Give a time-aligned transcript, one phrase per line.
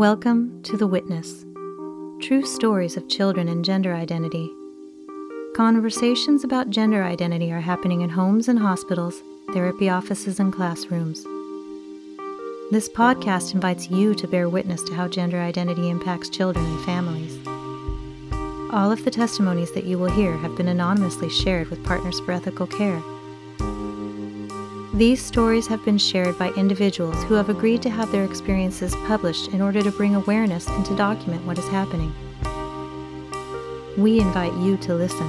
[0.00, 1.44] Welcome to The Witness
[2.26, 4.50] True Stories of Children and Gender Identity.
[5.54, 9.22] Conversations about gender identity are happening in homes and hospitals,
[9.52, 11.22] therapy offices, and classrooms.
[12.70, 17.38] This podcast invites you to bear witness to how gender identity impacts children and families.
[18.72, 22.32] All of the testimonies that you will hear have been anonymously shared with Partners for
[22.32, 23.02] Ethical Care.
[25.00, 29.48] These stories have been shared by individuals who have agreed to have their experiences published
[29.48, 32.12] in order to bring awareness and to document what is happening.
[33.96, 35.26] We invite you to listen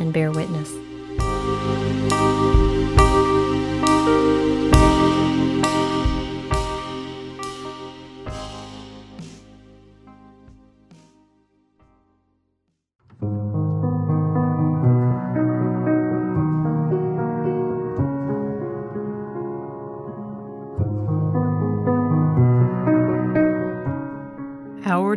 [0.00, 0.72] and bear witness.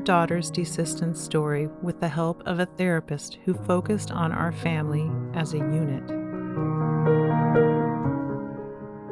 [0.02, 5.54] Daughter's desistance story with the help of a therapist who focused on our family as
[5.54, 6.04] a unit.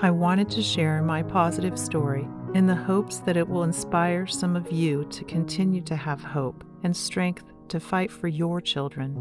[0.02, 4.56] I wanted to share my positive story in the hopes that it will inspire some
[4.56, 9.12] of you to continue to have hope and strength to fight for your children.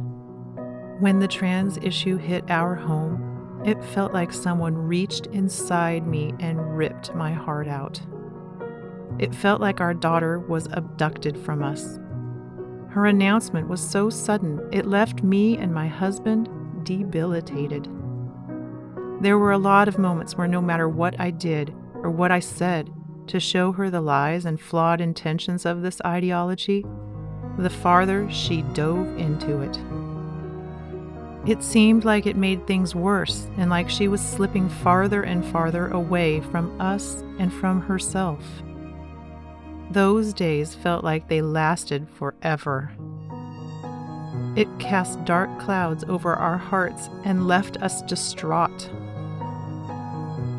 [1.00, 6.76] When the trans issue hit our home, it felt like someone reached inside me and
[6.76, 8.00] ripped my heart out.
[9.18, 11.98] It felt like our daughter was abducted from us.
[12.90, 16.48] Her announcement was so sudden, it left me and my husband
[16.84, 17.88] debilitated.
[19.20, 22.38] There were a lot of moments where no matter what I did or what I
[22.38, 22.90] said
[23.26, 26.84] to show her the lies and flawed intentions of this ideology,
[27.58, 29.78] the farther she dove into it.
[31.48, 35.88] It seemed like it made things worse and like she was slipping farther and farther
[35.88, 38.42] away from us and from herself.
[39.90, 42.92] Those days felt like they lasted forever.
[44.54, 48.90] It cast dark clouds over our hearts and left us distraught.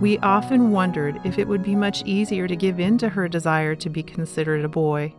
[0.02, 3.76] We often wondered if it would be much easier to give in to her desire
[3.76, 5.14] to be considered a boy.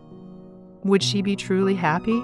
[0.82, 2.20] Would she be truly happy?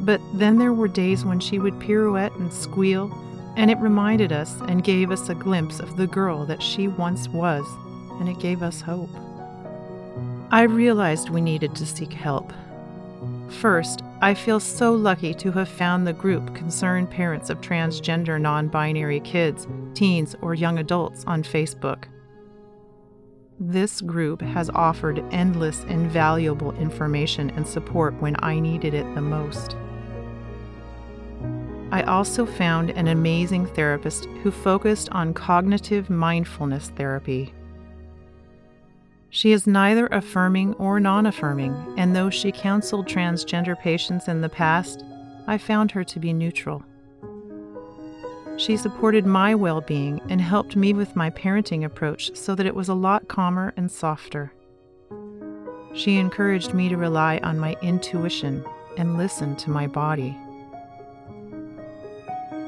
[0.00, 3.12] But then there were days when she would pirouette and squeal,
[3.56, 7.28] and it reminded us and gave us a glimpse of the girl that she once
[7.28, 7.66] was,
[8.18, 9.10] and it gave us hope.
[10.50, 12.54] I realized we needed to seek help.
[13.48, 18.68] First, I feel so lucky to have found the group Concerned Parents of Transgender Non
[18.68, 22.04] Binary Kids, Teens, or Young Adults on Facebook.
[23.60, 29.20] This group has offered endless and valuable information and support when I needed it the
[29.20, 29.76] most.
[31.90, 37.52] I also found an amazing therapist who focused on cognitive mindfulness therapy.
[39.30, 44.48] She is neither affirming or non affirming, and though she counseled transgender patients in the
[44.48, 45.04] past,
[45.46, 46.82] I found her to be neutral.
[48.56, 52.74] She supported my well being and helped me with my parenting approach so that it
[52.74, 54.52] was a lot calmer and softer.
[55.94, 58.64] She encouraged me to rely on my intuition
[58.96, 60.36] and listen to my body.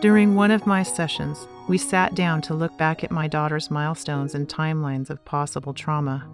[0.01, 4.35] During one of my sessions, we sat down to look back at my daughter's milestones
[4.35, 6.27] and timelines of possible trauma.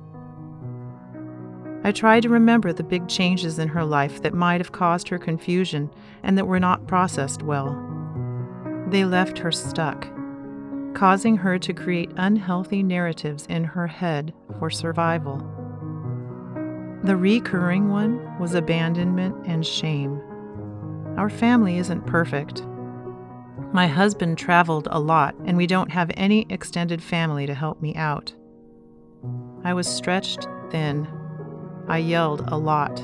[1.87, 5.21] I tried to remember the big changes in her life that might have caused her
[5.21, 5.89] confusion
[6.25, 7.81] and that were not processed well.
[8.89, 10.09] They left her stuck,
[10.95, 15.37] causing her to create unhealthy narratives in her head for survival.
[17.05, 20.21] The recurring one was abandonment and shame.
[21.17, 22.65] Our family isn't perfect.
[23.73, 27.95] My husband traveled a lot, and we don't have any extended family to help me
[27.95, 28.35] out.
[29.63, 31.07] I was stretched thin
[31.89, 33.01] I yelled a lot.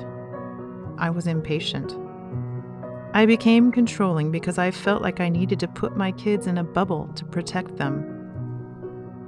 [0.99, 1.97] I was impatient.
[3.15, 6.65] I became controlling because I felt like I needed to put my kids in a
[6.65, 8.09] bubble to protect them.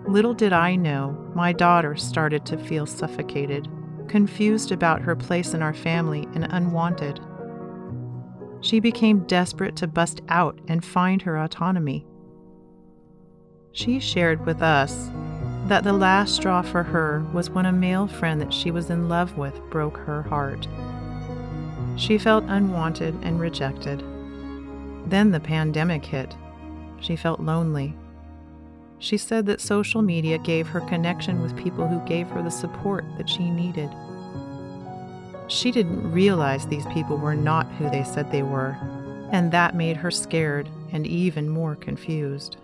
[0.09, 3.69] Little did I know, my daughter started to feel suffocated,
[4.09, 7.21] confused about her place in our family, and unwanted.
[8.61, 12.07] She became desperate to bust out and find her autonomy.
[13.73, 15.11] She shared with us
[15.67, 19.09] that the last straw for her was when a male friend that she was in
[19.09, 20.69] love with broke her heart.
[21.97, 24.03] She felt unwanted and rejected.
[25.07, 26.37] Then the pandemic hit.
[27.01, 27.97] She felt lonely.
[28.99, 33.05] She said that social media gave her connection with people who gave her the support
[33.17, 33.91] that she needed.
[35.49, 38.77] She didn't realize these people were not who they said they were,
[39.31, 42.57] and that made her scared and even more confused.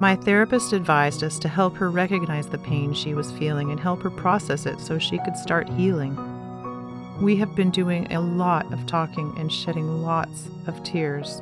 [0.00, 4.02] My therapist advised us to help her recognize the pain she was feeling and help
[4.02, 6.16] her process it so she could start healing.
[7.20, 11.40] We have been doing a lot of talking and shedding lots of tears.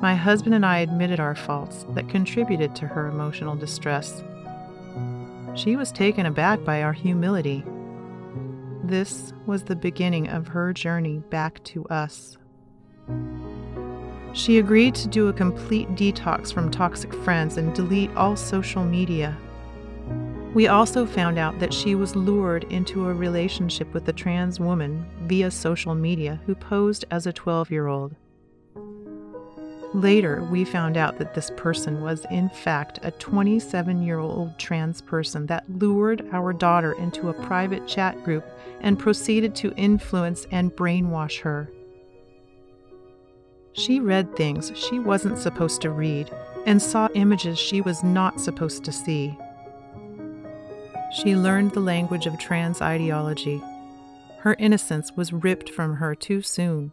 [0.00, 4.22] My husband and I admitted our faults that contributed to her emotional distress.
[5.54, 7.64] She was taken aback by our humility.
[8.82, 12.38] This was the beginning of her journey back to us.
[14.34, 19.36] She agreed to do a complete detox from toxic friends and delete all social media.
[20.54, 25.06] We also found out that she was lured into a relationship with a trans woman
[25.22, 28.16] via social media who posed as a 12 year old.
[29.94, 35.00] Later, we found out that this person was, in fact, a 27 year old trans
[35.00, 38.44] person that lured our daughter into a private chat group
[38.80, 41.70] and proceeded to influence and brainwash her.
[43.74, 46.30] She read things she wasn't supposed to read
[46.64, 49.36] and saw images she was not supposed to see.
[51.12, 53.62] She learned the language of trans ideology.
[54.38, 56.92] Her innocence was ripped from her too soon.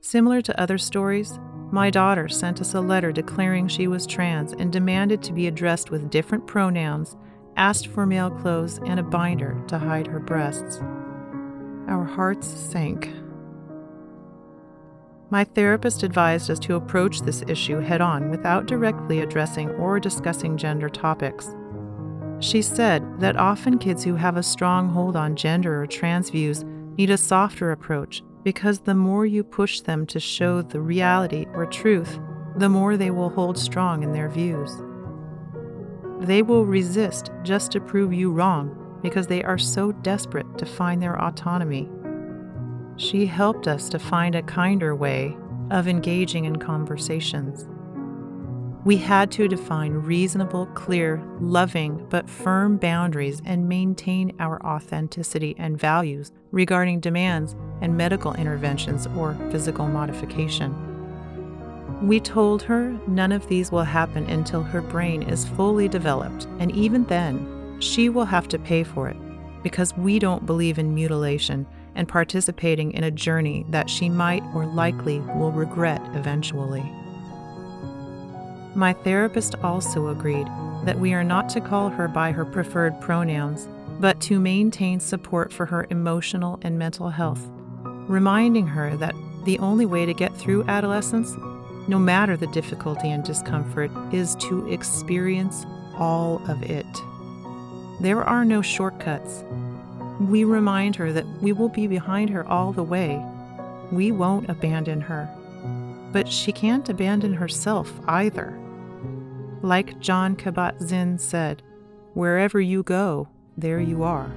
[0.00, 1.38] Similar to other stories,
[1.72, 5.90] my daughter sent us a letter declaring she was trans and demanded to be addressed
[5.90, 7.16] with different pronouns,
[7.56, 10.78] asked for male clothes, and a binder to hide her breasts.
[11.88, 13.10] Our hearts sank.
[15.34, 20.56] My therapist advised us to approach this issue head on without directly addressing or discussing
[20.56, 21.48] gender topics.
[22.38, 26.62] She said that often kids who have a strong hold on gender or trans views
[26.96, 31.66] need a softer approach because the more you push them to show the reality or
[31.66, 32.20] truth,
[32.56, 34.70] the more they will hold strong in their views.
[36.20, 41.02] They will resist just to prove you wrong because they are so desperate to find
[41.02, 41.88] their autonomy.
[42.96, 45.36] She helped us to find a kinder way
[45.70, 47.66] of engaging in conversations.
[48.84, 55.80] We had to define reasonable, clear, loving, but firm boundaries and maintain our authenticity and
[55.80, 60.76] values regarding demands and medical interventions or physical modification.
[62.06, 66.70] We told her none of these will happen until her brain is fully developed, and
[66.76, 69.16] even then, she will have to pay for it
[69.62, 74.66] because we don't believe in mutilation and participating in a journey that she might or
[74.66, 76.82] likely will regret eventually.
[78.74, 80.48] My therapist also agreed
[80.84, 83.68] that we are not to call her by her preferred pronouns,
[84.00, 87.40] but to maintain support for her emotional and mental health,
[88.08, 89.14] reminding her that
[89.44, 91.32] the only way to get through adolescence,
[91.86, 95.64] no matter the difficulty and discomfort, is to experience
[95.96, 96.86] all of it.
[98.00, 99.44] There are no shortcuts.
[100.20, 103.24] We remind her that we will be behind her all the way.
[103.90, 105.28] We won't abandon her.
[106.12, 108.58] But she can't abandon herself either.
[109.62, 111.62] Like John Kabat-Zinn said,
[112.12, 114.30] wherever you go, there you are.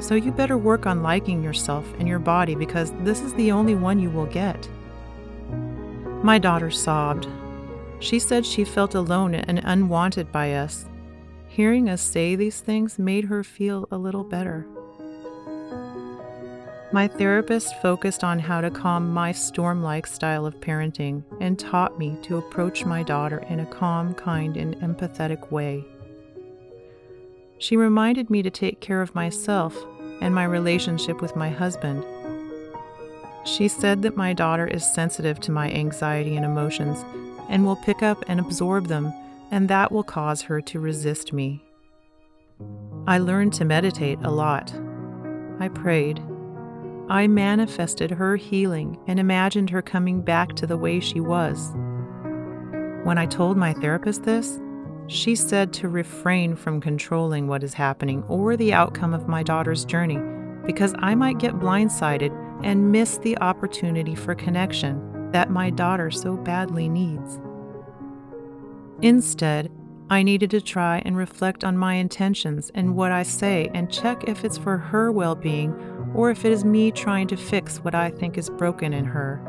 [0.00, 3.74] So you better work on liking yourself and your body because this is the only
[3.74, 4.68] one you will get.
[6.22, 7.26] My daughter sobbed.
[8.00, 10.86] She said she felt alone and unwanted by us.
[11.48, 14.66] Hearing us say these things made her feel a little better.
[16.90, 21.98] My therapist focused on how to calm my storm like style of parenting and taught
[21.98, 25.84] me to approach my daughter in a calm, kind, and empathetic way.
[27.58, 29.76] She reminded me to take care of myself
[30.22, 32.06] and my relationship with my husband.
[33.44, 37.04] She said that my daughter is sensitive to my anxiety and emotions
[37.50, 39.12] and will pick up and absorb them,
[39.50, 41.62] and that will cause her to resist me.
[43.06, 44.72] I learned to meditate a lot.
[45.60, 46.22] I prayed
[47.08, 51.72] I manifested her healing and imagined her coming back to the way she was.
[53.04, 54.60] When I told my therapist this,
[55.06, 59.86] she said to refrain from controlling what is happening or the outcome of my daughter's
[59.86, 60.18] journey
[60.66, 62.30] because I might get blindsided
[62.62, 67.40] and miss the opportunity for connection that my daughter so badly needs.
[69.00, 69.70] Instead,
[70.10, 74.24] I needed to try and reflect on my intentions and what I say and check
[74.24, 75.74] if it's for her well being
[76.18, 79.40] or if it is me trying to fix what I think is broken in her.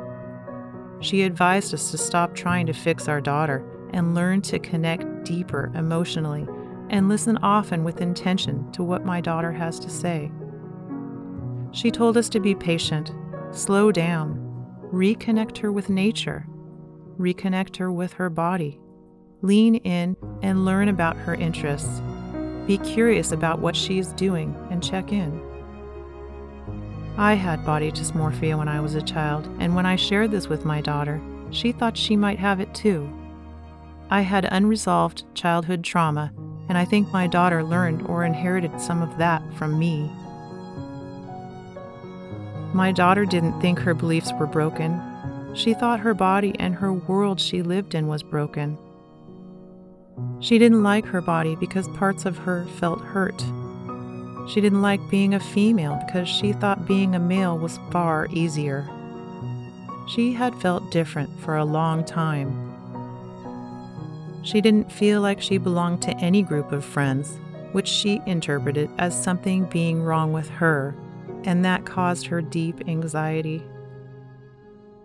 [1.00, 5.72] She advised us to stop trying to fix our daughter and learn to connect deeper
[5.74, 6.46] emotionally
[6.92, 10.32] and listen often with intention to what my daughter has to say.
[11.72, 13.14] She told us to be patient,
[13.50, 14.38] slow down,
[14.94, 16.46] reconnect her with nature,
[17.18, 18.80] reconnect her with her body,
[19.42, 22.00] lean in and learn about her interests,
[22.68, 25.49] be curious about what she is doing and check in.
[27.20, 30.64] I had body dysmorphia when I was a child, and when I shared this with
[30.64, 31.20] my daughter,
[31.52, 33.12] she thought she might have it too.
[34.10, 36.32] I had unresolved childhood trauma,
[36.70, 40.10] and I think my daughter learned or inherited some of that from me.
[42.74, 45.02] My daughter didn't think her beliefs were broken.
[45.56, 48.78] She thought her body and her world she lived in was broken.
[50.40, 53.44] She didn't like her body because parts of her felt hurt.
[54.48, 58.90] She didn't like being a female because she thought being a male was far easier.
[60.08, 62.66] She had felt different for a long time.
[64.44, 67.38] She didn't feel like she belonged to any group of friends,
[67.74, 70.96] which she interpreted as something being wrong with her,
[71.44, 73.62] and that caused her deep anxiety.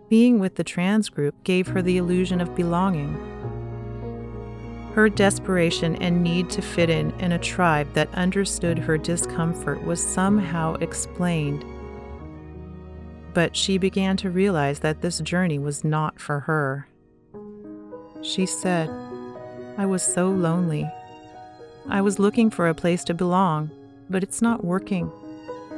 [0.09, 3.34] Being with the trans group gave her the illusion of belonging.
[4.95, 10.01] Her desperation and need to fit in in a tribe that understood her discomfort was
[10.01, 11.65] somehow explained.
[13.33, 16.87] But she began to realize that this journey was not for her.
[18.21, 18.89] She said,
[19.77, 20.89] I was so lonely.
[21.89, 23.69] I was looking for a place to belong,
[24.09, 25.11] but it's not working.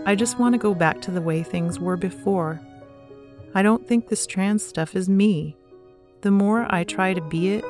[0.05, 2.61] I just want to go back to the way things were before.
[3.55, 5.57] I don't think this trans stuff is me.
[6.21, 7.65] The more I try to be it,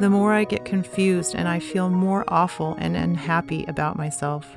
[0.00, 4.56] the more I get confused and I feel more awful and unhappy about myself.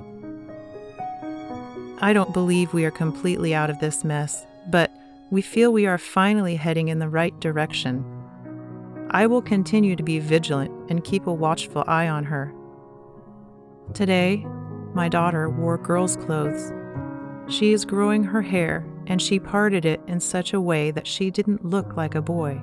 [1.99, 4.91] I don't believe we are completely out of this mess, but
[5.31, 8.05] we feel we are finally heading in the right direction.
[9.11, 12.53] I will continue to be vigilant and keep a watchful eye on her.
[13.93, 14.45] Today,
[14.93, 16.71] my daughter wore girl's clothes.
[17.47, 21.31] She is growing her hair, and she parted it in such a way that she
[21.31, 22.61] didn't look like a boy.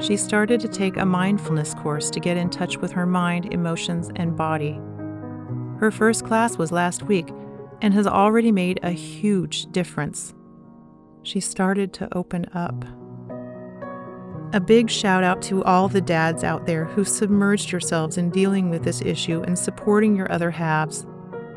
[0.00, 4.10] She started to take a mindfulness course to get in touch with her mind, emotions,
[4.16, 4.80] and body.
[5.78, 7.28] Her first class was last week
[7.80, 10.34] and has already made a huge difference.
[11.22, 12.84] She started to open up.
[14.52, 18.70] A big shout out to all the dads out there who submerged yourselves in dealing
[18.70, 21.06] with this issue and supporting your other halves.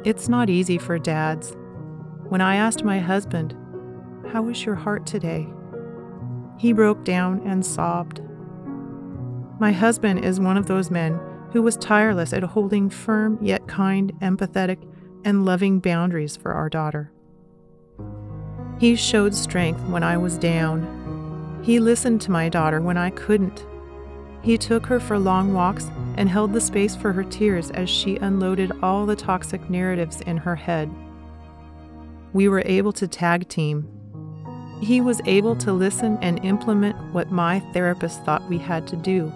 [0.04, 1.56] It's not easy for dads.
[2.30, 3.56] When I asked my husband,
[4.32, 5.48] How is your heart today?
[6.58, 8.22] he broke down and sobbed.
[9.60, 11.20] My husband is one of those men
[11.52, 14.78] who was tireless at holding firm yet kind, empathetic,
[15.24, 17.12] and loving boundaries for our daughter.
[18.80, 21.08] He showed strength when I was down
[21.68, 23.66] he listened to my daughter when I couldn't.
[24.42, 28.16] He took her for long walks and held the space for her tears as she
[28.16, 30.90] unloaded all the toxic narratives in her head.
[32.32, 33.86] We were able to tag team.
[34.82, 39.30] He was able to listen and implement what my therapist thought we had to do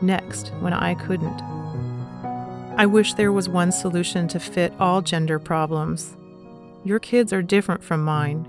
[0.00, 1.42] next when I couldn't.
[2.76, 6.16] I wish there was one solution to fit all gender problems.
[6.84, 8.44] Your kids are different from mine.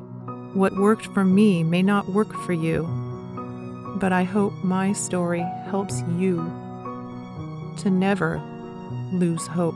[0.54, 2.88] What worked for me may not work for you
[4.00, 6.38] but I hope my story helps you
[7.80, 8.42] to never
[9.12, 9.76] lose hope.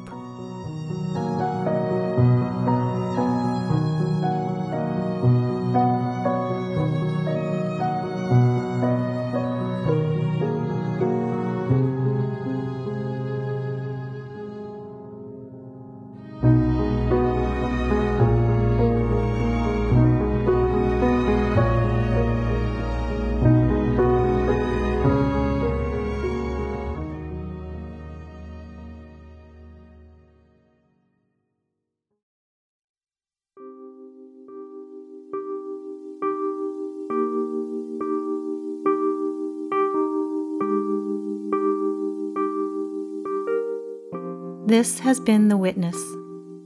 [44.74, 45.96] This has been The Witness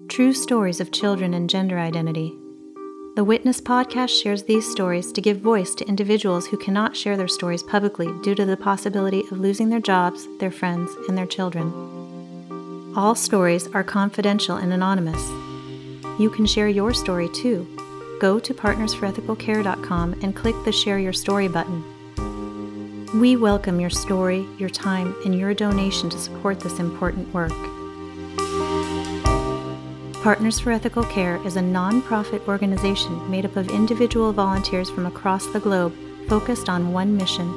[0.07, 2.33] True Stories of Children and Gender Identity.
[3.17, 7.27] The Witness podcast shares these stories to give voice to individuals who cannot share their
[7.27, 12.93] stories publicly due to the possibility of losing their jobs, their friends, and their children.
[12.95, 15.21] All stories are confidential and anonymous.
[16.17, 17.67] You can share your story too.
[18.21, 21.83] Go to partnersforethicalcare.com and click the Share Your Story button.
[23.19, 27.51] We welcome your story, your time, and your donation to support this important work.
[30.27, 35.47] Partners for Ethical Care is a nonprofit organization made up of individual volunteers from across
[35.53, 35.95] the globe
[36.27, 37.47] focused on one mission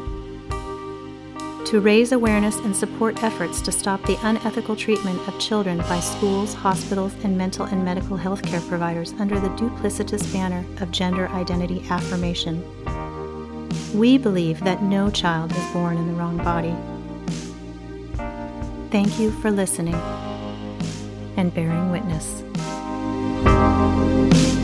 [1.65, 6.55] to raise awareness and support efforts to stop the unethical treatment of children by schools,
[6.55, 11.85] hospitals, and mental and medical health care providers under the duplicitous banner of gender identity
[11.91, 12.63] affirmation.
[13.99, 16.77] We believe that no child is born in the wrong body.
[18.93, 19.97] Thank you for listening
[21.37, 22.45] and bearing witness.
[23.43, 24.60] Thank you.